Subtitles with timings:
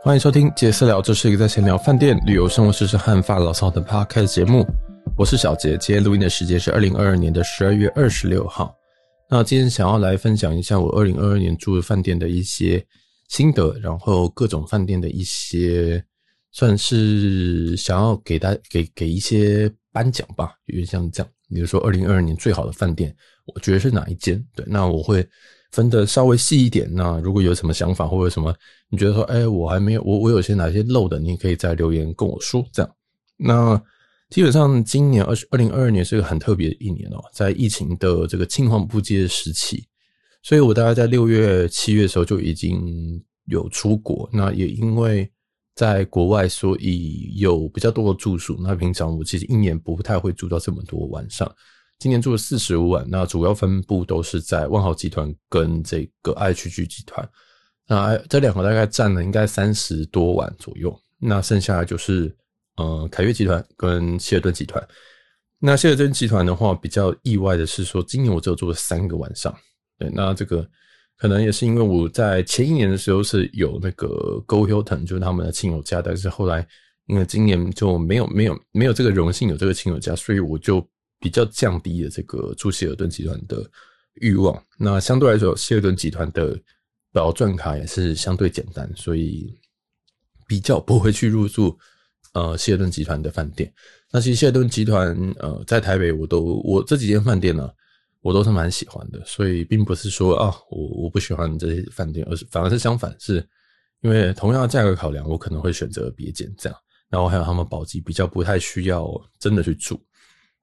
[0.00, 4.64] 欢迎收听杰私聊，这是一个在闲聊饭店、旅游、生活、时事和发牢骚的 podcast 节目。
[5.16, 8.72] 我是小杰，今天录音的时间是二零二二年的十二月二十六号。
[9.28, 12.82] 那今天想要来分享一下我二零二二年住的饭店的一些
[13.28, 16.02] 心得，然后各种饭店的一些
[16.52, 21.32] 算是想要给大家给给一些颁奖吧，有点像这样。
[21.52, 23.14] 比如说二零二二年最好的饭店，
[23.52, 24.42] 我觉得是哪一间？
[24.54, 25.28] 对，那我会。
[25.70, 28.54] 分得稍微细一点，那如果有什么想法或者什么，
[28.88, 32.64] 你觉得说，哎、我还没有，我我有些哪些漏的，你可以在留言跟我说。
[32.72, 32.90] 这样，
[33.36, 33.82] 那
[34.30, 39.84] 基本上今年二二零二二年是个很特别的一年哦，在疫情的这个青黄不接时期，
[40.42, 45.30] 所以我大概在六月、七月的时候就已经有出国，那也因为
[45.74, 48.58] 在国外，所以有比较多的住宿。
[48.62, 51.50] 那平常我其实一年不太会住到这么多晚上。
[51.98, 57.28] 今年住了四十五晚，那主要分布都是在万豪集团跟这个 IHG 集团，
[57.88, 62.32] 那这两个大概占了应该三十多晚左右，那剩下就是
[62.76, 64.80] 呃凯悦集团跟希尔顿集团。
[65.58, 69.52] 那希尔顿集团的话，比较意外的是说，今年我只有住了三个晚上，
[69.98, 70.64] 对，那这个
[71.16, 76.64] 可能也是因为我在前一年的时候是有那个 Go Hilton，就是他们的亲友家，但是后来
[77.06, 80.88] 因为今年就没有没有没有这个荣幸有这个亲友家，所以我就。
[81.20, 83.68] 比较降低了这个住希尔顿集团的
[84.14, 84.62] 欲望。
[84.78, 86.58] 那相对来说，希尔顿集团的
[87.12, 89.58] 保钻卡也是相对简单，所以
[90.46, 91.76] 比较不会去入住
[92.34, 93.72] 呃希尔顿集团的饭店。
[94.10, 97.68] 那其实希尔顿集团呃在台北，我都我这几间饭店呢，
[98.20, 99.22] 我都是蛮喜欢的。
[99.26, 103.46] 所以并不是说啊我我不喜欢这些饭店，而是反而是相反，是
[104.00, 106.78] 因为同样的价格考量，我可能会选择别间这样。
[107.10, 109.98] 然后还有他们保级比较不太需要真的去住。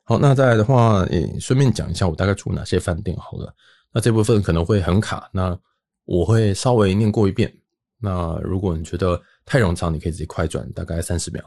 [0.07, 3.51] 好，那再来的话，也顺便讲一下我大概住哪些饭店好了。
[3.91, 5.59] 那这部分可能会很卡，那
[6.03, 7.51] 我会稍微念过一遍。
[7.97, 11.43] 那如果你觉得太冗长，你可以直接快转，大概三十秒。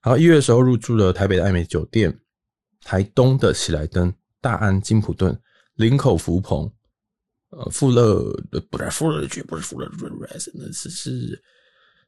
[0.00, 2.16] 好，一月的时候入住了台北的艾美酒店、
[2.82, 5.36] 台东的喜来登、大安金普顿、
[5.74, 6.70] 林口福朋、
[7.48, 8.22] 呃富乐
[8.70, 11.42] 不是富乐居，不是富乐居，那是是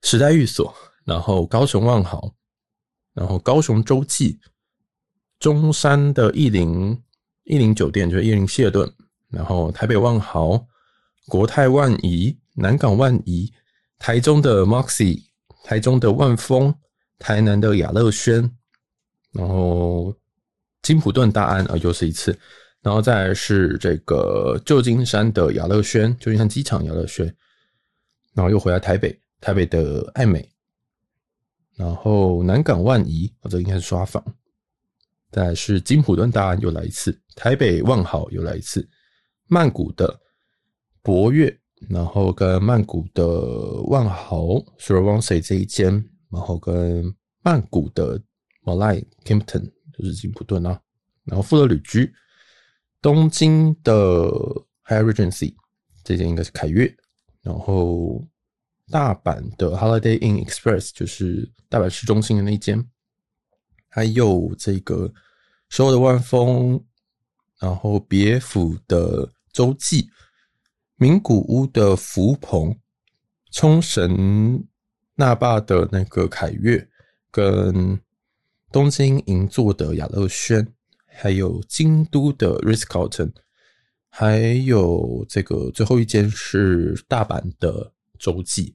[0.03, 0.73] 时代寓所，
[1.05, 2.33] 然后高雄万豪，
[3.13, 4.39] 然后高雄洲际。
[5.41, 7.03] 中山的逸林
[7.45, 8.89] 逸林酒店就是逸林希尔顿，
[9.31, 10.65] 然后台北万豪、
[11.27, 13.51] 国泰万怡、南港万怡、
[13.99, 15.23] 台中的 Moxy、
[15.65, 16.73] 台中的万丰、
[17.19, 18.49] 台南的雅乐轩，
[19.33, 20.15] 然后
[20.83, 22.39] 金普顿大安啊又是一次，
[22.83, 27.25] 然后再是这个旧金山的雅乐轩，旧金山机场雅乐轩，
[28.35, 30.47] 然后又回来台北台北的艾美，
[31.77, 34.23] 然后南港万怡，这应该是刷房。
[35.31, 38.89] 再来是金普顿大案又来一次，台北万豪又来一次，
[39.47, 40.21] 曼谷的
[41.03, 41.57] 博悦，
[41.89, 43.25] 然后跟曼谷的
[43.85, 44.47] 万豪
[44.79, 45.93] Surawongsi 这一间，
[46.31, 48.21] 然后跟曼谷的
[48.65, 50.81] Malai Kimpton 就是金普顿啊，
[51.25, 52.13] 然后富乐旅居，
[53.01, 54.29] 东京的
[54.85, 55.55] Hyatt Regency
[56.03, 56.93] 这间应该是凯悦，
[57.43, 58.27] 然后
[58.91, 62.85] 大阪的 Holiday Inn Express 就是大阪市中心的那一间。
[63.91, 65.13] 还有这个
[65.69, 66.83] 所有的万丰，
[67.59, 70.09] 然后别府的洲际，
[70.97, 72.79] 名古屋的福朋，
[73.51, 74.65] 冲绳
[75.17, 76.89] 那霸的那个凯悦，
[77.31, 78.01] 跟
[78.73, 80.67] 东京银座的雅乐轩，
[81.07, 83.33] 还有京都的 Ritz-Carlton，
[84.09, 88.75] 还有这个最后一间是大阪的洲际，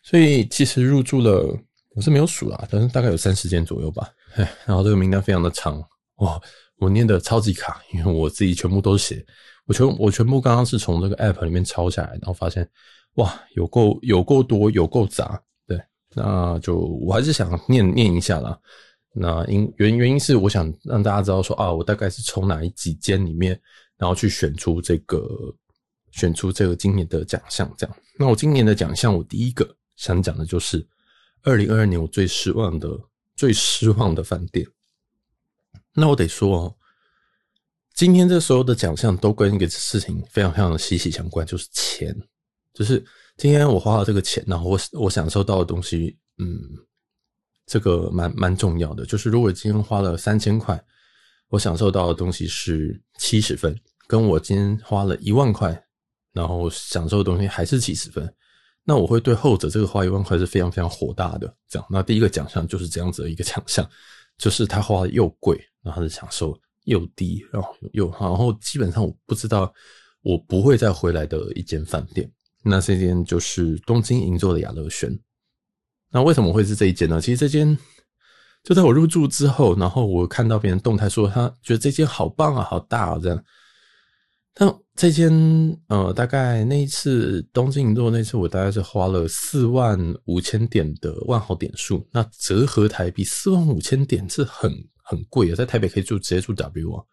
[0.00, 1.58] 所以其实入住了，
[1.90, 4.08] 我是没有数啦，但是大概有三十间左右吧。
[4.66, 5.82] 然后这个名单非常的长
[6.16, 6.40] 哇，
[6.78, 9.24] 我念的超级卡，因为我自己全部都写，
[9.66, 12.68] 我全我全部刚刚是从这个 app 里面抄下来，然后发现
[13.14, 15.80] 哇，有够有够多，有够杂，对，
[16.14, 18.58] 那就我还是想念念一下啦。
[19.14, 23.60] 那因原原因是我想让大家知道说啊，我大概是从哪几间里面，
[23.96, 25.26] 然后去选出这个
[26.10, 27.96] 选出这个今年的奖项这样。
[28.18, 30.86] 那我今年的奖项，我第一个想讲的就是
[31.42, 32.88] 二零二二年我最失望的。
[33.38, 34.66] 最失望的饭店，
[35.94, 36.76] 那我得说哦，
[37.94, 42.14] 今天这所有的奖项都跟一个事情非常非常的息息相关，就是钱。
[42.74, 43.04] 就是
[43.36, 46.60] 今天我花了这个钱，然后我我享受到的东西，嗯，
[47.64, 49.06] 这个蛮蛮重要的。
[49.06, 50.84] 就是如果今天花了三千块，
[51.48, 53.72] 我享受到的东西是七十分，
[54.08, 55.80] 跟我今天花了一万块，
[56.32, 58.34] 然后享受的东西还是七十分。
[58.88, 61.86] 那我会对后者这个花一万块是非常非常火大的，这样。
[61.90, 63.86] 那第一个奖项就是这样子的一个奖项，
[64.38, 69.70] 就是他花的又贵，然后他的享受又低，然后又然后基本上我不知道
[70.22, 72.26] 我不会再回来的一间饭店。
[72.62, 75.14] 那这间就是东京银座的雅乐轩。
[76.10, 77.20] 那为什么会是这一间呢？
[77.20, 77.76] 其实这间
[78.64, 83.44] 就在我入住之后，然后我看到别人动态说他觉得这间好棒啊，好大啊，这样。
[84.54, 84.66] 但
[84.98, 85.30] 这间
[85.86, 94.72] 呃，大概那一次东京银座那次，我大概是花了四万五千点的万豪点数，那折合台币四万五千点是很
[95.04, 97.04] 很贵啊，在台北可以住直接住 W 啊。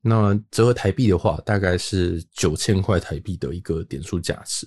[0.00, 4.66] 那折合台币的话，大概是九千块台币的一个点数价值。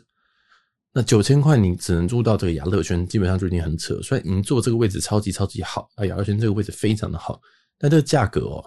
[0.93, 3.99] 那九千块你只能住到这个雅乐轩，基本上就已经很扯。
[4.03, 7.41] 虽然银座这个位置超级超级好，啊，雅乐轩这个位置非常的好，
[7.79, 8.63] 但这个价格哦，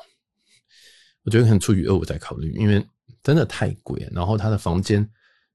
[1.22, 2.84] 我觉得很出于二我在考虑，因为
[3.28, 4.08] 真的太贵。
[4.10, 5.06] 然后他的房间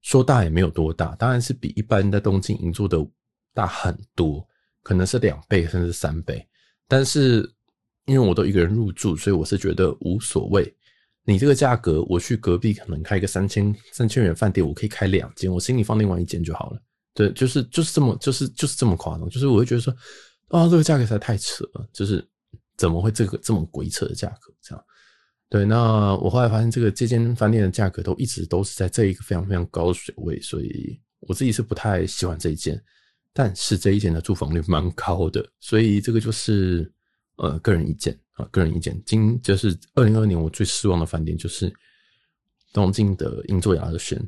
[0.02, 3.04] 说大也没有多大，当然是比一般在东京银座的
[3.52, 4.46] 大很多，
[4.80, 6.46] 可能是两倍甚至三倍。
[6.86, 7.38] 但是
[8.04, 10.72] 因为我都一个人入住，所以我是觉得无所谓。
[11.24, 16.80] 你这个价格，我去隔壁可能开个三千三千元饭店，我可以开两间，我心里放另外一间就好了。
[17.12, 19.92] 对，就是就是这么就是就是这么夸张，就是我会觉得说，
[20.48, 22.24] 啊，这个价格实在太扯了，就是
[22.76, 24.84] 怎么会这个这么鬼扯的价格这样？
[25.54, 32.82] 对，那我后来发现这个这间饭店的价格都一直都是在这一个非常非常高的水位，所以我自己是不太喜欢这一间，
[33.32, 36.92] 但是这一间的住房率蛮高的，所以这个就是
[37.36, 38.18] 呃个人意见。
[38.32, 41.72] 啊，个人意见，今就是二零二二年我最失望的饭店就是
[42.72, 44.20] 东京的银座雅乐轩。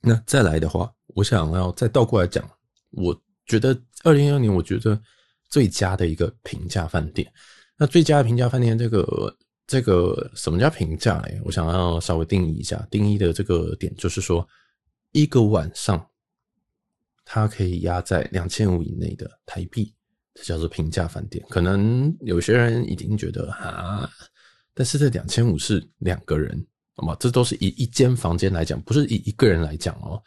[0.00, 2.44] 那再来的话，我想要再倒过来讲，
[2.90, 3.16] 我
[3.46, 5.00] 觉得二零二二年我觉得
[5.48, 7.32] 最佳的一个平价饭店。
[7.76, 9.32] 那最佳的平价饭店，这个
[9.66, 11.40] 这个什么叫平价嘞？
[11.44, 14.46] 我想要稍微定义一下，定义的这个点就是说，
[15.12, 16.04] 一个晚上
[17.24, 19.94] 它可以压在两千五以内的台币。
[20.34, 24.08] 这叫做平价饭店，可能有些人已经觉得啊，
[24.72, 26.66] 但是这两千五是两个人，
[26.96, 27.14] 好吗？
[27.20, 30.18] 这都是以一间房间来讲，不是以一个人来讲哦。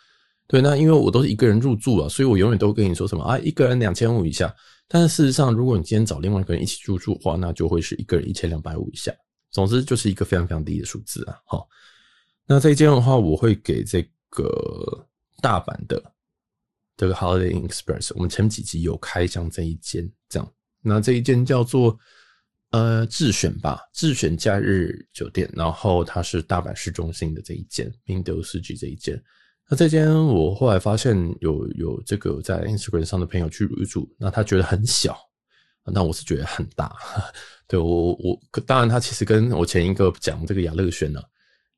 [0.45, 4.55] 对，那因为我都是一个人入住了，所以我永远都跟你说什么啊，一个人两千五以下。
[4.87, 9.11] 但是事实上，如果你今天找另外一个人一起入住的话，那就会是一个人一千两百五以下。
[9.55, 11.39] 总之就是一个非常非常低的数字啊。
[11.45, 11.67] 好，
[12.45, 15.07] 那这一间的话，我会给这个
[15.41, 16.11] 大阪的。
[16.97, 21.97] 这个 Holiday Inn Express，我们前几集有开箱这一间，这样，那这一间叫做
[22.71, 29.21] 呃智选吧，智选假日酒店，然后它是大阪市中心的这一间，明德市区这一间。
[29.69, 35.17] 那这间我后来发现有有这个在 Instagram 上的朋友去入住，那他觉得很小，
[35.93, 36.95] 那我是觉得很大。
[37.67, 41.21] 对我我当然他其实跟我前一个讲这个雅乐轩呢，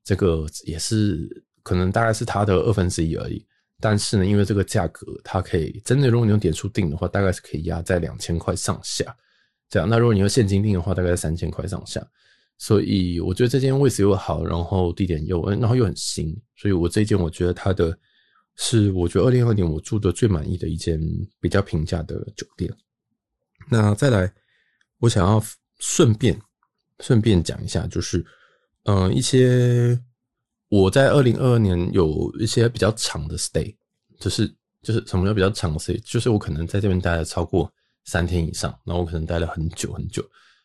[0.04, 1.30] 这个也是
[1.64, 3.46] 可能大概是他的二分之一而已。
[3.80, 9.16] 但是呢，因为这个价格，它可以真的，如果你用点数订的话，大概是可以压在两千块上下。
[9.70, 12.04] 这样，那如果你用现金订的话，大概是三千块上下。
[12.58, 17.96] 所以我觉得这间位置又好，然后地点又，然后又很新，所以我这间我觉得它的
[18.56, 21.00] 是我觉得二零二二年我住的最满意的一间
[21.40, 22.74] 比较平价的酒店。
[23.70, 24.34] 那再来，
[25.00, 25.44] 我想要
[25.80, 26.40] 顺便
[27.00, 28.26] 顺便讲一下，就是
[28.84, 30.02] 嗯、一些。
[30.70, 33.74] 我在二零二二年有一些比较长的 stay，
[34.20, 37.72] 就是就是什么叫比较长的 stay，就是我可能在这边待了超过
[38.04, 40.22] 三天以上，那我可能待了很久很久。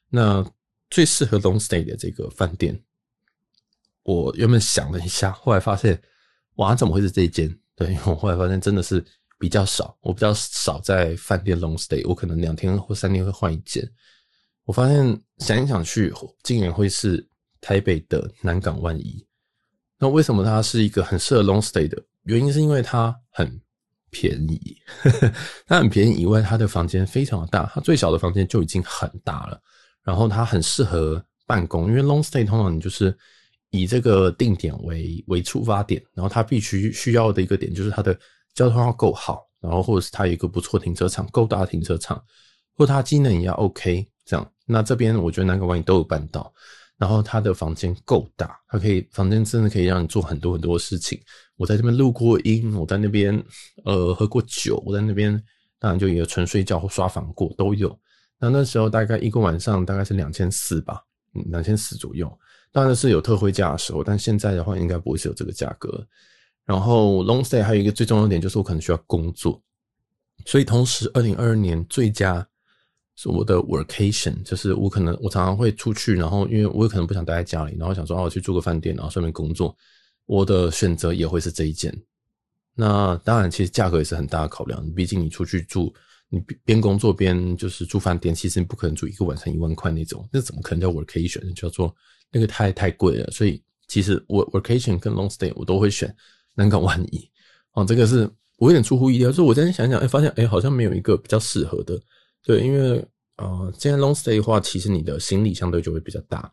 [0.09, 0.45] 那
[0.91, 2.83] 最适合 long stay 的这个饭店，
[4.03, 6.03] 我原本想了一下，后来发现，
[6.57, 7.57] 哇，怎么会是这一间？
[7.77, 9.05] 对，因为我后来发现真的是
[9.43, 13.83] 比较少，我比较少在饭店 long stay，我可能两天或三天会换一间。
[14.63, 17.29] 我发现想一想去，竟然会是
[17.61, 19.27] 台北的南港万怡。
[19.99, 22.53] 那为什么它是一个很适合 long stay 的原因？
[22.53, 23.61] 是因为它很
[24.11, 24.77] 便宜，
[25.67, 29.61] 它很便宜以外，它的房间非常的大，它最小的房间就已经很大了。
[30.05, 33.13] 然后它很适合办公，因为 long stay 通常你就是
[33.71, 38.17] 以这个定点为为出发点，然后它必须需要的一个点就是它的
[38.55, 42.23] 交通要够好，然后或者是它有一个不错停车场，够大的停车场，
[42.77, 44.53] 或它机能也要 OK，这样。
[44.67, 46.53] 那这边我觉得南港万怡都有办到。
[46.99, 51.21] 然后它的房间够大，它可以房间真的可以让你做很多很多事情。
[51.57, 53.43] 我在这边录过音，我在那边
[53.85, 55.33] 呃喝过酒，我在那边
[55.81, 57.99] 当然就也有纯睡觉或刷房过都有。
[58.39, 61.03] 那那时候大概一个晚上大概是两千四吧，
[61.51, 62.31] 两千四左右。
[62.71, 66.07] 当然是有特惠价的时候，但现在的话应该不会是有这个价格。
[66.65, 69.63] 然后 long stay 还有一个最重要的点就是我可能需要工作，
[70.47, 72.47] 所以同时二零二二年最佳。
[73.15, 79.77] 是我的 vacation，就是我可能我常常会出去，然后因为我可能不想待在家里，然后想说啊，我去住个饭店，然后顺便工作。
[80.25, 81.95] 我的选择也会是这一件。
[82.75, 84.83] 那当然，其实价格也是很大的考量。
[84.93, 85.93] 毕竟你出去住，
[86.31, 91.55] 你边工作边就是住饭店，其实你不可能住一个晚上一万块那种，那怎么可能叫 vacation？
[91.55, 91.95] 叫做
[92.31, 93.31] 那个太太贵了。
[93.31, 96.13] 所以其实我 vacation 跟 long stay 我都会选
[96.55, 97.29] 南港万怡。
[97.73, 98.31] 哦，这个是。
[98.59, 102.01] 我有点出乎意料，就是我在想想，哎，发现哎，好像没有一个比较适合的。
[102.45, 103.05] 对，因为
[103.39, 106.49] 呃，今天 long stay 的话，其实你的行李相对就会比较大。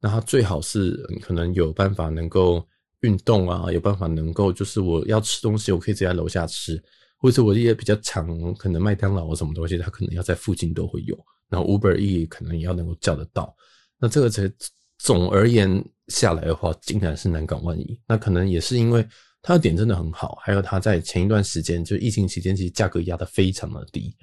[0.00, 2.66] 那它最好是可能有办法能够
[3.02, 6.82] 运动啊，有办法能够就是我要吃东西，我可以直接在楼下吃，
[7.16, 11.16] 或者我一些比较长，可能麦当劳什么东西，它可能要在附近都会有。
[11.48, 13.54] 然后 Uber E 可能也要能够叫得到。
[14.00, 14.52] 那这个才
[14.98, 17.96] 总而言下来的话，竟然是南港万怡。
[18.08, 19.06] 那可能也是因为。
[19.42, 24.16] 它的点真的很好，还有它在前一段时间，就疫情期间，其实价格压得非常的低，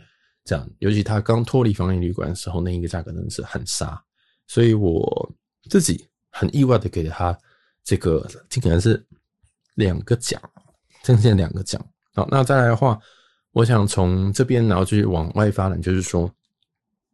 [0.45, 4.01] 这样，尤其它刚脱离防疫旅馆的时候，那一个价格真的是很杀，
[4.47, 5.29] 所以我
[5.69, 7.37] 自己很意外的给了它
[7.83, 9.05] 这个，竟然是
[9.75, 10.41] 两个奖，
[11.03, 11.85] 正是两个奖。
[12.13, 12.97] 好，那再来的话，
[13.51, 16.33] 我想从这边然后继续往外发展，就是说，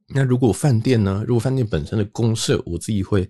[0.10, 3.28] 那如果饭店呢，如果饭店本身的公社，我自己会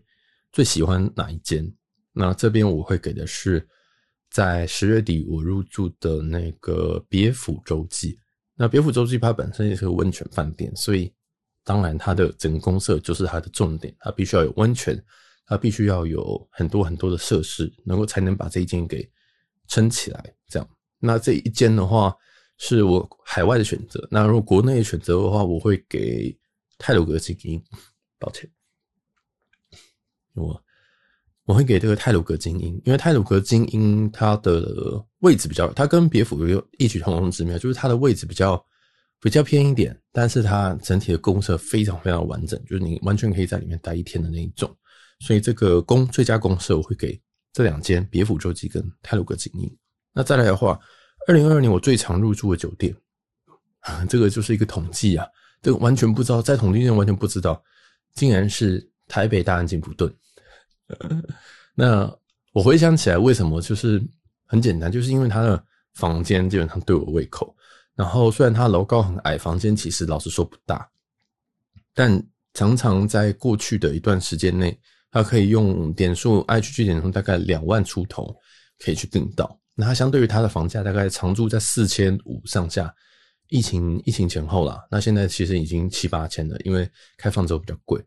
[0.51, 1.73] 最喜欢哪一间？
[2.11, 3.65] 那这边我会给的是。
[4.35, 8.19] 在十月底，我入住的那个别府洲际，
[8.53, 11.09] 那别府洲际它本身也是个温泉饭店，所以
[11.63, 15.01] 当然它的整个公社就是它的重点，它必须要有温泉，
[15.45, 19.09] 它必须要有很多很多的设施，能够才能把这一间给
[19.69, 20.35] 撑起来。
[20.49, 22.13] 这样，那这一间的话
[22.57, 26.37] 是我海外的选择，那如果国内选择的话，我会给
[26.77, 27.63] 泰鲁阁晶英，
[28.19, 28.51] 抱歉，
[30.33, 30.61] 我。
[31.45, 38.63] 我会给这个泰鲁阁精英，因为泰鲁阁精英它的位置比较，它跟别府有异曲同工之妙，就是它的位置比较
[39.21, 44.75] 比较偏一点，但是它整体的公设非常非常完整，就是你完全可以在里面待一天的那一种。
[45.19, 47.19] 所以这个公最佳公设我会给
[47.53, 49.71] 这两间别府洲际跟泰鲁阁精英。
[50.13, 50.79] 那再来的话，
[51.27, 52.95] 二零二二年我最常入住的酒店
[53.81, 55.25] 啊，这个就是一个统计啊，
[55.61, 57.63] 这个完全不知道，在统计上完全不知道，
[58.15, 60.11] 竟然是台北大安金普顿。
[61.75, 62.11] 那
[62.53, 64.01] 我回想起来，为什么就是
[64.45, 65.61] 很简单，就是因为他的
[65.93, 67.55] 房间基本上对我胃口。
[67.95, 70.89] 然后虽然他楼高很矮，房间其实老实说不大，
[71.93, 72.21] 但
[72.53, 74.77] 常常在过去的一段时间内，
[75.11, 78.35] 他可以用点数 H G 点数大概两万出头
[78.79, 79.59] 可以去订到。
[79.73, 82.93] 那他相对于他的房价大概常住在四千五上下，
[83.49, 88.01] 疫情疫情前后啦，那现在其实已经七八千了，因为开放之后比较贵。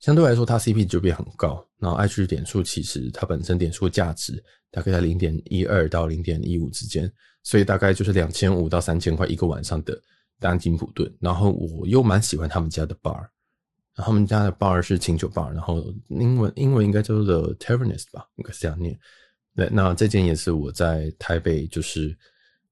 [0.00, 1.64] 相对来说，它 CP 就变很高。
[1.78, 7.10] 然后 IHG 点数其实它本身点数价值大概在零点一二到零点一五之间，
[7.44, 10.00] 所以大概就是两千五到三千块一个晚上的
[10.40, 11.12] 大安金普顿。
[11.20, 13.28] 然后我又蛮喜欢他们家的 bar，
[13.94, 18.98] 他们家的 bar 是清酒 bar，然后英文英文应该叫做 Tavernist 吧，应该是这样念。
[19.54, 22.16] 对，那这间也是我在台北就是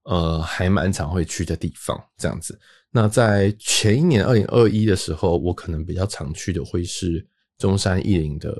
[0.02, 2.58] 呃还蛮常会去的地方，这样子。
[2.96, 7.22] 那在前一年二零二一的时候，我可能比较常去的会是
[7.58, 8.56] 中山一零的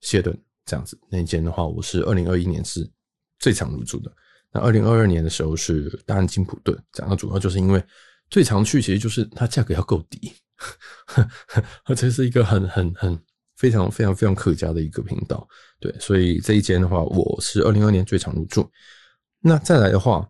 [0.00, 0.98] 谢顿这样子。
[1.08, 2.84] 那间的话，我是二零二一年是
[3.38, 4.10] 最常入住的。
[4.50, 7.80] 那二零二二年的时候是大安金普顿，讲到主要就是因为
[8.28, 10.32] 最常去，其实就是它价格要够低，
[11.86, 13.16] 而且是一个很很很
[13.56, 15.46] 非常非常非常可嘉的一个频道。
[15.78, 18.68] 对，所以这一间的话，我是二零二二年最常入住。
[19.38, 20.28] 那再来的话，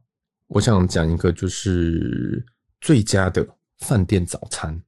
[0.48, 2.44] 我想讲一个就是。
[2.86, 3.44] 最佳的
[3.80, 4.80] 饭店早餐，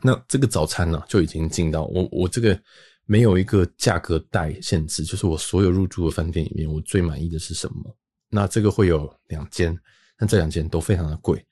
[0.00, 2.56] 那这个早餐呢、就已经进到我我这个
[3.04, 7.96] 没有一个价格带限制，就是我所有入住的饭店里面，我最满意的是什么？
[8.28, 9.76] 那这个会有两间，
[10.16, 11.44] 但这两间都非常的贵。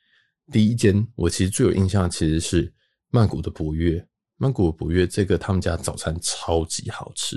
[0.52, 2.72] 第一间我其实最有印象的其实是
[3.10, 7.36] 曼谷的博悦，曼谷的博悦这个他们家早餐超级好吃，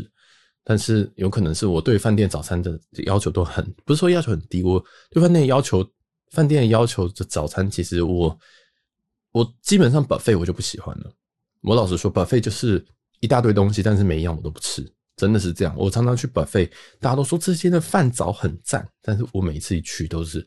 [0.64, 5.84] 但是有可能是我对饭店早餐的要求都很不是说要求很低，我对饭店要求。
[6.32, 8.38] 饭店要求的早餐，其实我
[9.32, 11.12] 我基本上 buffet 我就不喜欢了。
[11.62, 12.84] 我老实说，buffet 就是
[13.20, 15.76] 一大堆东西，但是每一样我都不吃，真的是这样。
[15.78, 16.70] 我常常去 buffet，
[17.00, 20.46] 大家都说这些的饭早很赞，但是我每一次一去都是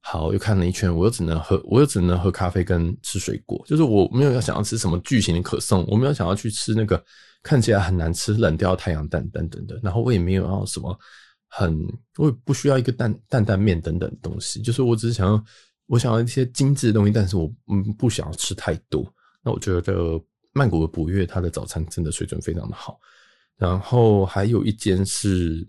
[0.00, 7.02] 好，又看了一圈，我又只能喝，我又只能喝咖啡跟吃水果，就是我没有要想要吃什么巨型的可颂，我没有想要去吃那个
[7.42, 10.98] 看起来很难吃冷掉太阳蛋等等的，然后我也没有要什么。
[11.56, 15.44] 很，我也不需要一个担担担面等等东西，就是我只是想要，
[15.86, 19.08] 我想要一些精致的东西，但是我嗯不想要吃太多。
[19.40, 20.20] 那我觉得
[20.52, 22.98] 曼谷的博悦它的早餐真的水准非常的好。
[23.56, 25.64] 然后还有一间是，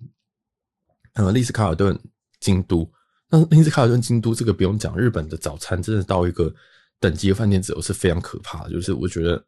[1.14, 1.96] 呃，丽思卡尔顿
[2.40, 2.92] 京都。
[3.30, 6.52] 那丽思卡尔顿京都这个不用讲，日本的早餐真的到一个
[7.00, 9.46] 等级的饭店之后是非常可怕的，就是我觉得。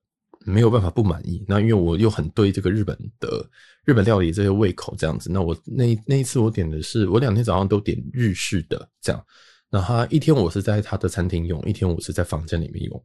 [0.48, 3.46] 没有办法不满意，那因为我又很对这个日本的
[3.84, 9.26] 日本料理这些胃口这样子，那我那那一次我点的是我两天早上都点日式的这样，
[9.70, 13.04] 那他一天我是在他的餐厅用，一天我是在房间里面用，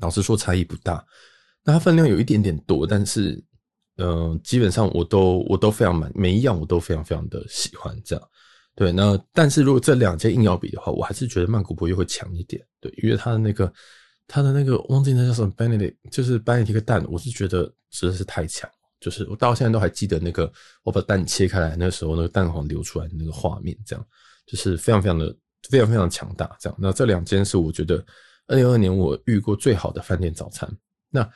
[0.00, 1.04] 老实说差异不大，
[1.64, 3.42] 那它分量有一点点多，但是
[3.96, 8.28] 嗯、基本上我都我都非常满，每一样我都非常非常的喜欢这样，
[8.74, 12.60] 对，那但是如果这两间硬要比的话，我还是觉得曼谷博悦会强一点。
[12.80, 13.72] 对，因为它的那个
[14.26, 18.68] 它的那个忘记那叫什么 Benedict，就是班尼迪克蛋，我是觉得实在是太强。
[19.00, 20.50] 就是我到现在都还记得那个
[20.82, 24.06] 我把蛋切开来那个时候，那个蛋黄流出来的那个画面，这样
[24.46, 25.36] 就是非常非常的
[25.68, 26.56] 非常非常强大。
[26.58, 28.04] 这样，那这两间是我觉得
[28.46, 30.70] 二零二二年我遇过最好的饭店早餐。
[31.10, 31.28] 那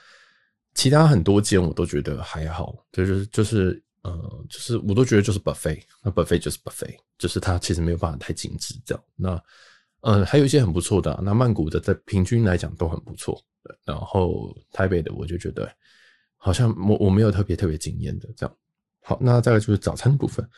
[0.75, 3.83] 其他很多间我都觉得还好，就是就是。
[4.03, 9.05] 呃，就是我都觉得就是 buffet，那 buffet 就是 buffet，就是它其实没有办法太精致这样。
[9.17, 9.43] 那
[10.01, 13.41] 呃，还有一些很不错的、那曼谷的在平均来讲都很不错。
[13.85, 15.71] 然后台北的我就觉得
[16.37, 18.57] 好像我我没有特别特别惊艳的这样。
[19.03, 20.49] 好，那再来就是早餐的部分，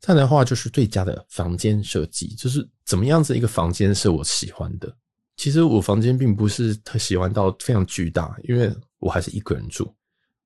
[0.00, 4.92] 再来的话就是最佳的房间设计，就是怎么样子一个房间是我喜欢的。
[5.36, 9.92] 其实我房间并不是特喜欢到非常巨大，因为我还是一个人住。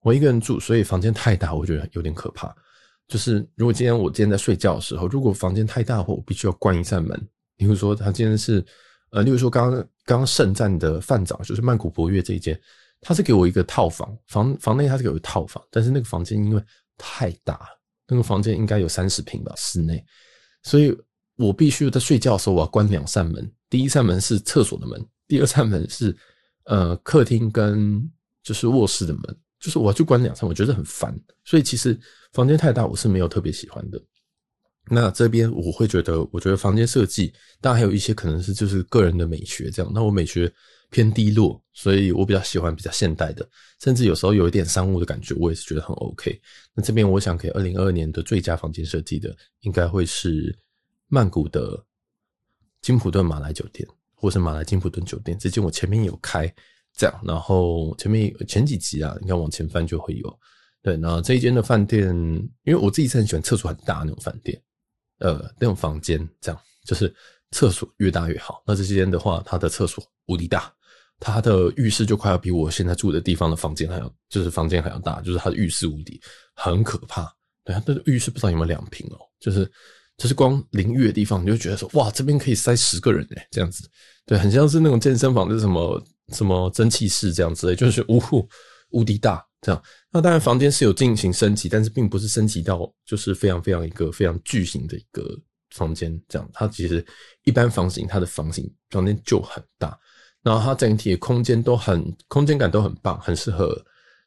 [0.02, 2.54] 我一个人住，所以房间太大，我觉得有点可怕。
[3.08, 7.28] 就是如果今天我今天在睡觉的时候，如果房间太大的话，我必须要关一扇门。
[7.56, 8.64] 比如说，他今天是
[9.11, 12.59] 呃，例如说刚刚刚刚盛赞的饭早，就是曼谷博悦这一间，
[13.00, 16.62] 他是给我一个套房，房房内他是给我一个套房，但是那个房间因为
[16.97, 17.68] 太大，
[18.09, 20.04] 那个房间应该有三十平吧，室内，
[20.62, 20.97] 所以
[21.37, 23.50] 我必须在睡觉的时候我要关两扇门。
[23.68, 26.16] 第一扇门是厕所的门，第二扇门是
[26.64, 28.11] 呃客厅跟
[28.42, 29.23] 就是卧室的门。
[29.61, 31.97] 就是我要去关两扇，我觉得很烦，所以其实
[32.32, 34.02] 房间太大，我是没有特别喜欢的。
[34.90, 39.90] 那这边我会觉得，我觉得房间设计，当然还有一些可能是就是个人的美学这样。
[39.94, 40.52] 那我美学
[40.90, 43.48] 偏低落，所以我比较喜欢比较现代的，
[43.80, 46.40] 甚至有时候有一点商务的感觉，我也是觉得很 OK。
[46.74, 50.56] 那这边我想给二零二二年的最佳房间设计的，应该会是
[51.08, 51.84] 曼谷的
[52.80, 55.38] 金普顿马来酒店，或是马来金普顿酒店。
[55.38, 56.52] 这间我前面有开。
[56.94, 60.38] 这样，然后前面前几集啊，你看往前翻就会有。
[60.82, 62.06] 对，那这一间的饭店，
[62.64, 64.60] 因为我自己是很喜欢厕所很大那种饭店，
[65.23, 67.13] 呃，那种房间，这样就是
[67.50, 68.63] 厕所越大越好。
[68.67, 70.73] 那这间的话，它的厕所无敌大，
[71.19, 76.21] 它的浴室就快要比我现在住的地方的房间还要，就是房间还要大，就是它的浴室无敌，
[76.54, 77.32] 很可怕。
[77.65, 79.65] 对，它的浴室不知道有没有两平哦，就是
[80.19, 83.89] 就是光淋浴的地方，你就觉得说，哇，这边可以塞十个人诶，这样子，
[84.26, 86.02] 对，很像是那种健身房，就是什么。
[86.32, 88.49] 什么蒸汽室这样之类，就是呜呼
[88.91, 89.82] 无敌大这样。
[90.12, 95.34] 那当然房间是有进行升级，但是并不是升级到就是非常非常一个非常巨型的一个
[95.70, 96.48] 房间这样。
[96.52, 97.04] 它其实
[97.44, 99.98] 一般房型，它的房型房间就很大，
[100.42, 103.75] 然后它整体的空间都很空间感都很棒，很适合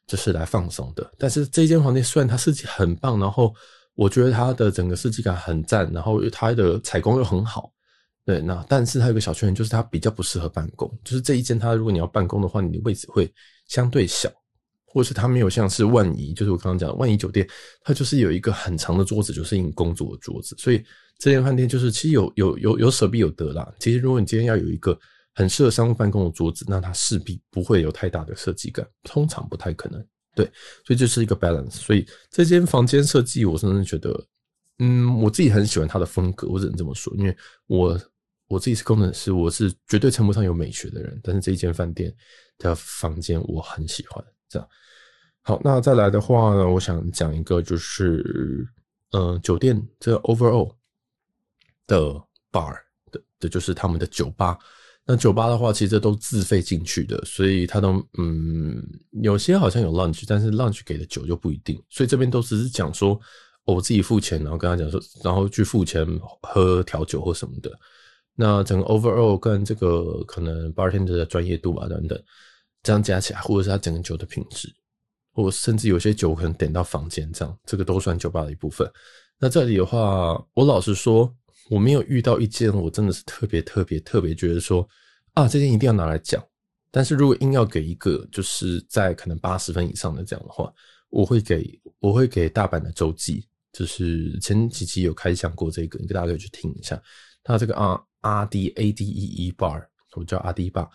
[0.08, 1.08] 就是来放松的。
[1.16, 3.54] 但是这间房间虽然它设计很棒，然后
[3.94, 7.72] 我觉得它的整个设计感很赞，然后它的采光又很好。
[8.24, 10.92] 对，那但是它有个小缺点，就是它比较不适合办公。
[11.04, 13.32] 就是这一间，它如果你要办公的话，你的位置会
[13.68, 14.28] 相对小，
[14.96, 17.46] 或是它没有像是万怡，就是我刚刚讲的万怡酒店，
[17.82, 20.56] 它就是有一个很长的桌子，就是你工作的桌子。
[20.56, 20.82] 所以
[21.18, 23.70] 这间饭店就是其实有有有有舍必有得啦。
[23.78, 24.98] 其实如果你今天要有一个
[25.34, 30.02] 很适合商务办公的桌子，那它势必不会有太大的设计感，通常不太可能。
[30.34, 30.50] 对，
[30.86, 31.72] 所以这是一个 balance。
[31.72, 34.18] 所以这间房间设计，我真的觉得，
[34.78, 38.00] 嗯，我自己很喜欢它的风格，我只能这么说，因为我。
[38.48, 42.14] 我自己是工程师，我是绝对称不上有美学的人，但是这一间饭店
[42.58, 44.24] 的房间我很喜欢。
[44.48, 44.68] 这样，
[45.42, 48.66] 好，那再来的话呢，我想讲一个就是，
[49.12, 50.72] 呃，酒店这个 overall
[51.86, 51.96] 的
[52.50, 52.74] bar
[53.10, 54.58] 的的，就是他们的酒吧。
[55.08, 58.82] 那酒吧的话，其实都自费进去的，所以他都嗯，
[59.22, 63.16] 有些好像有 lunch，但是 lunch 给的酒就不一定，所以这边都只是讲说，
[63.64, 66.04] 我自己付钱，然后跟他讲说，然后去付钱
[66.42, 67.70] 喝调酒或什么的。
[68.34, 72.20] 那整个 overall 跟这个可能 bartender 的专业度啊等等，
[72.82, 74.72] 这样加起来，或者是他整个酒的品质，
[75.32, 78.90] 或甚至有些酒可能点到房间这样，这个都算酒吧的一部分。
[79.38, 81.34] 那这里的话，我老实说，
[81.70, 84.88] 我没有遇到一间我真的是特别特别特别觉得说
[85.34, 86.42] 啊，这间一定要拿来讲。
[86.90, 90.72] 但是如果硬要给一个，就是在可能八十分以上的这样的话，
[91.10, 97.00] 我会给我会给大阪的洲际，就是前几期有开讲过这个，你大家可以去听一下，
[97.42, 98.00] 它这个啊。
[98.22, 99.86] 阿 D A D E E Bar，
[100.16, 100.88] 我叫阿 D Bar，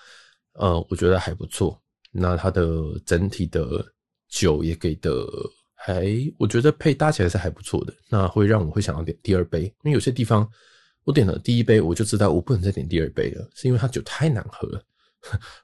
[0.53, 1.79] 呃，我觉得还不错。
[2.11, 3.85] 那它的整体的
[4.27, 5.25] 酒也给的
[5.73, 6.05] 还，
[6.37, 7.93] 我觉得配搭起来是还不错的。
[8.09, 10.49] 那会让我会想要点第二杯，因为有些地方
[11.03, 14.83] 我点了第一杯，我就知道我不能再点第二杯了，是因为它酒太难喝了。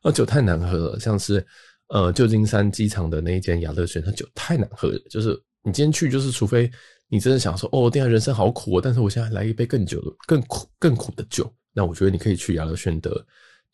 [0.04, 1.46] 那 酒太难喝了，像是
[1.88, 5.00] 呃旧金山机场的那一间雅乐轩，它酒太难喝了。
[5.10, 5.30] 就是
[5.64, 6.70] 你今天去，就是除非。
[7.10, 13.10] 你真的想说哦，这样人生好苦哦，但是我现在来一杯更久的、更苦、更苦的酒，那我觉得你可以去雅乐轩的，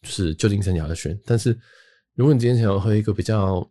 [0.04, 1.20] 就是旧金山雅乐轩。
[1.26, 1.58] 但是
[2.14, 3.68] 如果你今天想要喝一个比较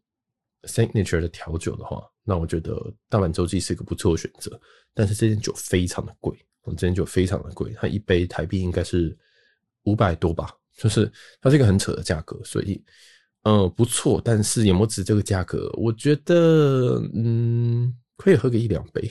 [0.65, 2.77] signature 的调酒的话，那我觉得
[3.09, 4.61] 大阪洲际是一个不错的选择。
[4.95, 9.17] 但是这间酒非常的贵，我之前就非常的贵，它一杯台币应该是
[9.85, 12.83] 五百多吧，就是它是一个很扯的价格，所以
[13.43, 15.71] 嗯不错，但是有没有值这个价格？
[15.75, 19.11] 我觉得嗯可以喝个一两杯，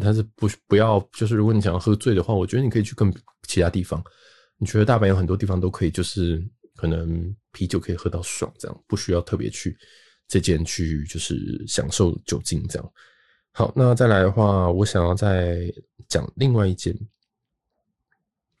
[0.00, 3.12] 但是不不要就是如果你想要喝醉的话，我觉得你可以去跟
[3.46, 4.02] 其他地方，
[4.58, 6.42] 你觉得大阪有很多地方都可以，就是
[6.74, 9.76] 可能啤酒可以喝到爽，这样不需要特别去
[10.26, 12.92] 这间去就是享受酒精这样。
[13.52, 15.72] 好，那再来的话，我想要再
[16.08, 16.96] 讲另外一间，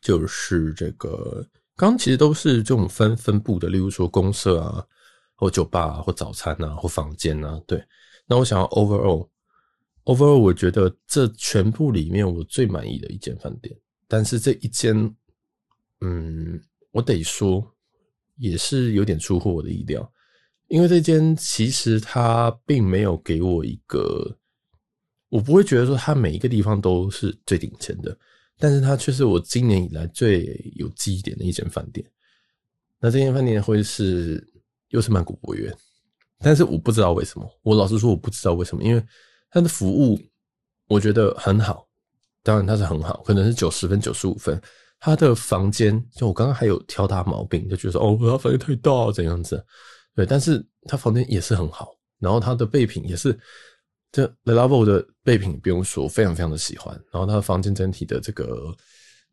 [0.00, 4.86] 就是这个，刚刚其实都是这种分分布的，例如说公社啊，
[5.34, 7.82] 或酒吧啊，或早餐啊，或房间啊，对。
[8.26, 13.76] 那我想要 overall，overall，overall 我觉得这全部里面我最满意的一间饭店，
[14.06, 15.14] 但是这一间，
[16.04, 17.66] 嗯，我得说
[18.36, 20.12] 也是有点出乎我的意料，
[20.68, 24.36] 因为这间其实它并没有给我一个。
[25.30, 28.16] 我不会觉得说它每一个地方都是最顶尖的，
[28.58, 32.06] 但是它却是我今年以来最有记忆点的一间饭店。
[33.00, 34.46] 那这间饭店会是
[34.90, 35.74] 又是曼谷博园，
[36.38, 37.50] 但是我不知道为什么。
[37.62, 39.02] 我老实说我不知道为什么，因为
[39.50, 40.20] 它的服务
[40.86, 41.88] 我觉得很好，
[42.42, 44.60] 当然它是很好，可能是九十分、九十五分。
[45.04, 49.62] 他的房间就我刚刚还有挑他毛病，就觉得说哦，它房间太大怎样子？
[50.16, 53.38] 对，但是他房间也是很好，然后他的备品也是。
[54.10, 56.94] 这 Le Level 的备品不用说，非常非常的喜欢。
[57.12, 58.74] 然后他的房间整体的这个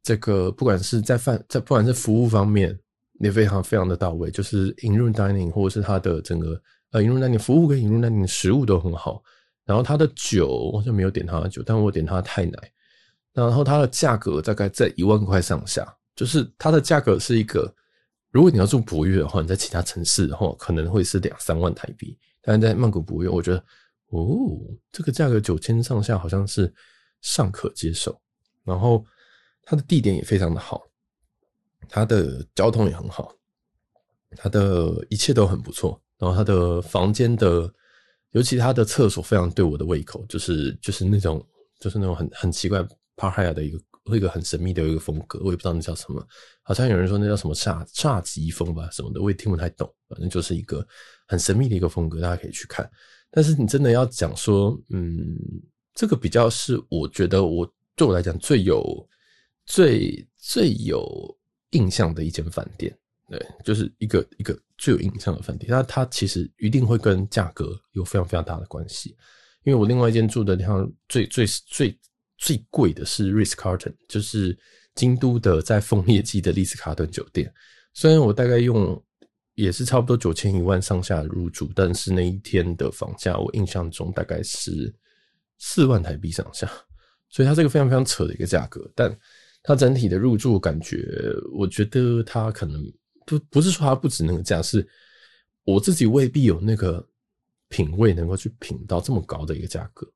[0.03, 2.77] 这个，不管是在饭在不管是服务方面，
[3.21, 4.29] 也非常非常的到位。
[4.29, 9.23] 就是 in room dining 或者是他的整个呃 in room dining 服务跟 in room dining 食物都很好。
[9.63, 12.51] 然后他的酒，我就没有点他的酒，但我点他的泰奶。
[13.33, 17.73] 然后它的价格大概在一万块上下，就是它的价格是一个，
[18.31, 23.63] 如果你要住博悦的话，你在其他城市的话可能会是两三万台币，但是在曼谷博悦，我觉得。
[24.13, 24.59] 哦，
[24.91, 26.69] 这个价格九千上下好像是
[27.21, 28.19] 尚可接受，
[28.65, 29.05] 然后
[29.63, 30.81] 它的地点也非常的好，
[31.87, 33.33] 它的交通也很好，
[34.35, 37.73] 它的一切都很不错，然后它的房间的，
[38.31, 41.41] 尤其它的厕所非常对我的胃口，就是就是那种
[41.79, 42.85] 就是那种很很奇怪
[43.21, 43.79] 帕海亚的一个
[44.15, 46.27] 一个很神秘的一个风格，我也不知道那叫什么，
[46.63, 50.83] 好像有人说那叫什么萨萨吉风吧什么的，我也听不太懂，反正就是一个
[51.27, 52.89] 很神秘的一个风格，大家可以去看。
[53.29, 55.37] 但是你真的要讲说，嗯，
[55.93, 59.07] 这个比较是我觉得我对我来讲最有、
[59.67, 61.05] 最最有
[61.69, 62.97] 印象的一间饭店，
[63.29, 65.69] 对，就是一个一个最有印象的饭店。
[65.69, 69.15] 那它其实一定会跟价格有非常非常大的关系，
[69.63, 71.99] 因为我另外一间住的地方最最最
[72.41, 74.57] 最贵的是 Ritz Carlton，就是
[74.95, 77.49] 京都的在枫叶季的丽思卡顿酒店。
[77.93, 79.01] 虽然我大概用。
[79.53, 84.91] 也是差不多九千一万上下入住，但是那一天的房价我印象中大概是
[85.59, 86.71] 四万台币上下，
[87.29, 88.89] 所以它这个非常非常扯的一个价格。
[88.95, 89.15] 但
[89.61, 91.05] 它整体的入住感觉，
[91.53, 92.81] 我觉得它可能
[93.25, 94.87] 不不是说它不值那个价，是
[95.65, 97.05] 我自己未必有那个
[97.67, 100.09] 品味能够去品到这么高的一个价格。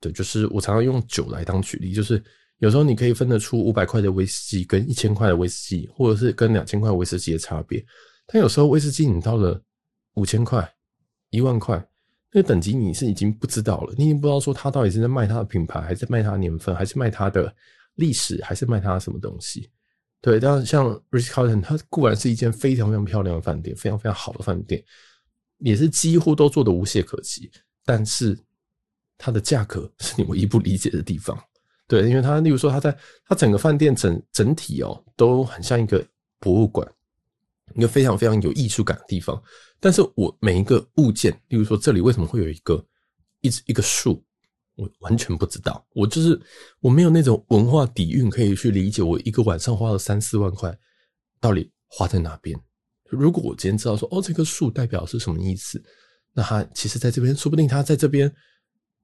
[0.00, 2.22] 对，就是我常常用酒来当举例，就是
[2.58, 7.84] 有时候你可以分得出五百块的威士忌跟一千块的威士忌，或者是跟两千块威士忌的差别。
[8.26, 9.60] 但有时候威士忌你到了
[10.14, 10.68] 五千块、
[11.30, 11.76] 一万块，
[12.32, 17.52] 那个等级你是已经不知道了，你已经不知道说他到底是在卖他的品牌，还是卖他的年份，还是卖他的
[17.94, 19.70] 历史，还是卖他什么东西？
[20.20, 24.82] 对，但像 Ritz Carlton，它固然是一间非常非常漂亮的饭店，非常非常好的饭店，
[25.58, 27.48] 也是几乎都做得无懈可击。
[27.84, 28.36] 但是
[29.18, 31.38] 它的价格是你唯一不理解的地方。
[31.86, 36.02] 对，因为它例如说，它在它整个饭店整整体哦，都很像一个
[36.38, 36.88] 博物馆。
[37.74, 39.40] 一个非常非常有艺术感的地方，
[39.78, 42.82] 但是我每一个物件，例如说这里为什么会有一个
[43.42, 44.24] 一一个树，
[44.74, 45.86] 我完全不知道。
[45.92, 46.40] 我就是
[46.80, 50.76] 我没有那种文化底蕴可以去理解，我一个晚上花了三四万块，
[51.40, 52.58] 到底花在哪边？
[53.10, 55.80] 如果我今天知道说，哦，这棵树代表是什么意思，
[56.32, 58.34] 那它其实在这边，说不定它在这边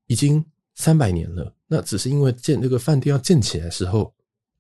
[0.06, 1.54] 已经三百年了。
[1.66, 4.12] 那只是因为建这个饭店要建起来的时候。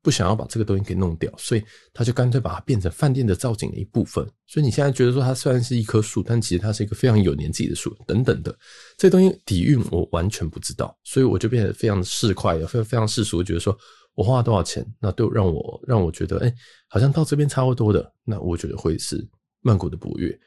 [0.04, 4.22] 不想要把这个东西给弄掉，所以他就干脆把它变成饭店的造景的一部分。
[4.46, 8.54] 所以你现在觉得说它虽然是一棵树，但其实它是一个非常有年纪的树，等等的
[8.98, 13.74] 这东西底蕴我完全不知道，所以我就变得非常市侩，非常非常世俗，觉得说
[14.14, 16.54] 我花了多少钱，那都让我让我觉得，哎、
[16.86, 19.26] 好像到这边差不多的，那我觉得会是
[19.62, 20.38] 曼谷的博悦。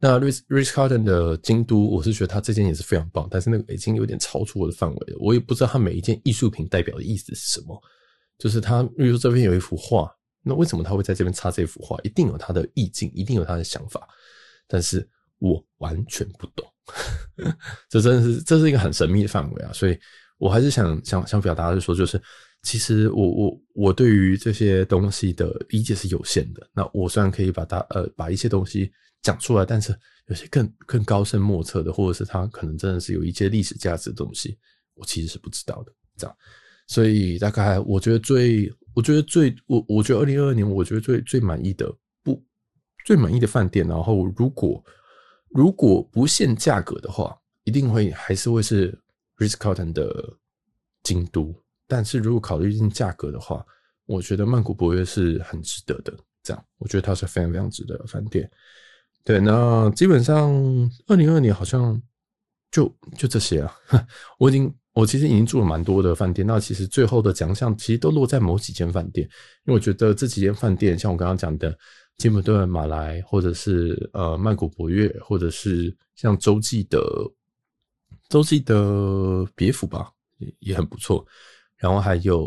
[0.00, 7.80] 那 Ritz Ritz Carlton 的京都，我是觉得他这件也是非常棒，但是那个已经有点超出我的范围了，我也不知道它每一件艺术品代表的意思是什么。
[8.36, 10.10] 就是他，比如说这边有一幅画，
[10.42, 11.96] 那为什么他会在这边插这幅画？
[12.02, 14.06] 一定有他的意境，一定有他的想法，
[14.66, 16.66] 但是我完全不懂，
[17.88, 19.72] 这真的是这是一个很神秘的范围啊！
[19.72, 19.96] 所以
[20.38, 22.20] 我还是想想想表达的是说，就是
[22.62, 26.68] 其实我我我对于这些东西的理解是有限的。
[26.74, 28.92] 那我虽然可以把它呃把一些东西
[29.24, 34.56] 讲出来，但是有些更更高深莫测的，或者是它可能真的是有一些历史价值的东西，
[34.94, 35.92] 我其实是不知道的。
[36.16, 36.36] 这样，
[36.86, 42.40] 所以大概我觉得最我觉得最我我觉得二零二二年我觉得最最满意的不
[43.04, 44.84] 最满意的饭店，然后如果
[45.48, 48.96] 如果不限价格的话，一定会还是会是
[49.38, 50.36] Ritz-Carlton 的
[51.02, 51.54] 京都。
[51.86, 53.64] 但是如果考虑进价格的话，
[54.04, 56.14] 我觉得曼谷博悦是很值得的。
[56.42, 58.50] 这样，我觉得它是非常非常值得的饭店。
[59.24, 60.52] 对，那基本上
[61.06, 62.00] 二零二二年好像
[62.70, 63.74] 就就这些啊。
[64.38, 69.26] 我已经我其实已经住了蛮多的饭店，那其实最后的奖项其实都落在某几间饭店，
[69.64, 71.76] 因为我觉得这几间饭店，像我刚刚讲的。
[72.16, 77.02] 金普顿、马来，或者是呃曼谷博悦，或者是像洲际的
[78.28, 81.26] 洲际的别府吧，也也很不错。
[81.76, 82.46] 然后还有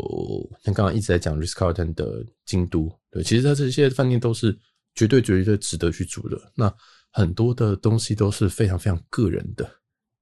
[0.64, 4.58] 像刚刚一直在讲 Ritz-Carlton 的京都，对，其实它这些饭店都是
[4.98, 6.36] 绝对绝对值得去住的。
[6.54, 6.72] 那
[7.12, 9.68] 很多的东西都是非常非常个人的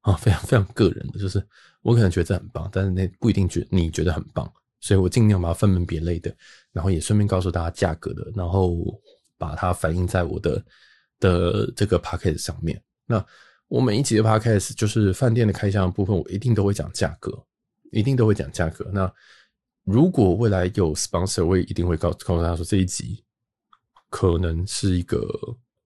[0.01, 1.43] 啊，非常非常个人的，就是
[1.83, 6.35] 我可能觉得这很棒，但是那不一定觉你觉得很棒，所以我尽量把它分门别类的，
[6.73, 8.77] 然后也顺便告诉大家价格的，然后。
[9.39, 10.65] 把它反映在我的
[11.21, 12.83] 的这个 podcast 上面。
[13.05, 13.23] 那
[13.69, 17.31] 我每一集的 podcast 就是饭店的开箱的部分，我一定都会讲价格，
[17.93, 18.91] 一定都会讲价格。
[18.95, 19.13] 那
[19.85, 23.23] 如果未来有 sponsor，我也一定会告告诉大家说，这一集
[24.11, 25.27] 可能是一个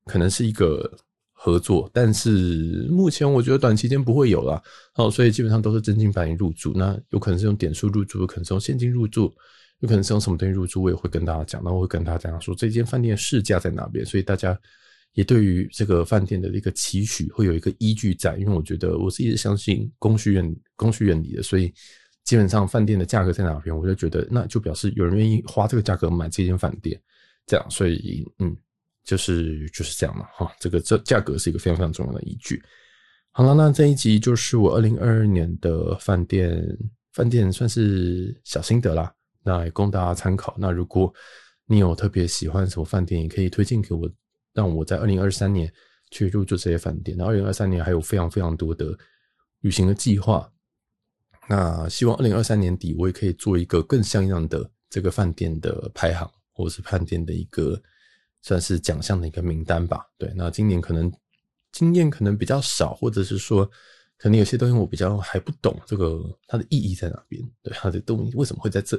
[0.06, 0.90] 可能是一个
[1.32, 4.62] 合作，但是目前我觉得短期间不会有啦。
[4.96, 6.72] 哦，所以基本上都是真金白银入住。
[6.74, 9.32] 那有可能是用点数入住，有可能是用现金入住。
[9.80, 14.54] 有可能是用什么东西入住，我也会跟大家讲，那我会跟大家讲说这间饭店市价在哪边，所以大家
[15.14, 21.72] 也对于这个饭店的一个期许会有一个依据在，因为我觉得我是一直相信供需原供需原理的，所以
[22.24, 27.00] 基本上饭店的价格在哪边，我就觉得那就表示有人愿意花这个价格买这间饭店，
[27.50, 28.56] 这样，所以嗯，
[29.02, 32.62] 就是就是这样嘛，哈，这个这价格是一个非常非常重要的依据。
[33.32, 36.64] 好了，那这一集就是我二零二二年的饭店
[37.12, 39.12] 饭店算是小心得啦。
[39.42, 40.54] 那也供大家参考。
[40.58, 41.12] 那如果
[41.66, 44.08] 你有特别喜欢什么饭店，也可以推荐给我，
[44.52, 45.72] 让我在二零二三年
[46.10, 47.16] 去入住这些饭店。
[47.16, 48.96] 那二零二三年还有非常非常多的
[49.60, 50.48] 旅行的计划。
[51.48, 57.80] 那希望二零二三年底我也可以做一个更像样的这个饭店的排行，或是饭店的一个
[58.42, 60.04] 算是奖项的一个名单吧。
[60.18, 61.12] 对，那今年可能
[61.72, 63.70] 经验可能比较少，或者是说。
[64.22, 67.42] 可能有些东西我比较还不懂，这个它的意义在哪边？
[67.62, 68.94] 对，它的东西为什么会在这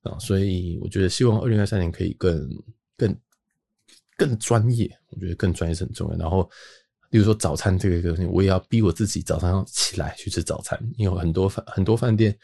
[0.00, 0.18] 啊？
[0.18, 2.48] 所以我觉得希望二零二三年可以更、
[2.96, 3.14] 更、
[4.16, 4.90] 更专业。
[5.10, 6.16] 我觉得更专业是很重要。
[6.16, 6.50] 然后，
[7.10, 12.34] 比如说早餐这个东西，我也要逼我自己早上要起来去吃早餐，因为很多饭很多饭店，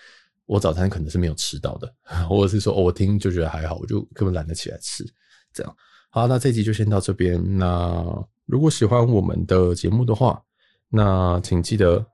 [0.48, 1.88] 我早餐可能是没有吃到的，
[2.28, 5.04] 或者是说我听就觉得还好，我就根本懒得起来吃。
[5.52, 5.76] 这样
[6.10, 7.40] 好，那这集就先到这边。
[7.58, 8.04] 那
[8.46, 10.42] 如果喜欢我们的节目的话，
[10.90, 12.04] 那请记得。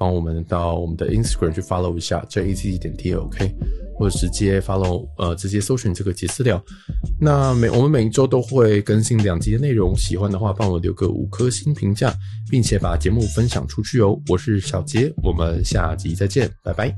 [0.00, 3.54] 帮我们到我们的 Instagram 去 follow 一下 j a z 点 T O K，
[3.98, 6.58] 或者直接 follow 呃直接搜寻这个杰私聊。
[7.20, 12.14] 那每我们每一周都会更新两集的内容，喜欢的话帮我留个五颗星评价，
[12.48, 14.18] 并且把节目分享出去哦。
[14.28, 16.96] 我是小杰，我们下集再见，拜拜。